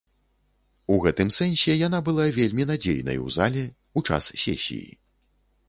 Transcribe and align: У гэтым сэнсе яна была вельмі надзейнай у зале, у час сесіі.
У 0.95 0.95
гэтым 1.03 1.29
сэнсе 1.35 1.75
яна 1.87 1.99
была 2.09 2.25
вельмі 2.39 2.67
надзейнай 2.71 3.21
у 3.27 3.31
зале, 3.39 3.63
у 3.97 4.07
час 4.11 4.23
сесіі. 4.45 4.91